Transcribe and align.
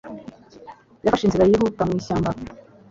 Yafashe 1.03 1.23
inzira 1.25 1.49
yihuta 1.49 1.81
mu 1.87 1.93
ishyamba. 1.99 2.29